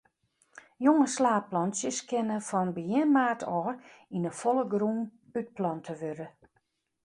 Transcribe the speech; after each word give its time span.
Jonge 0.85 1.05
slaadplantsjes 1.15 1.99
kinne 2.09 2.37
fan 2.49 2.69
begjin 2.75 3.09
maart 3.15 3.41
ôf 3.59 3.75
yn 4.15 4.27
'e 4.27 4.31
folle 4.39 4.65
grûn 4.73 4.99
útplante 5.39 5.93
wurde. 6.01 6.27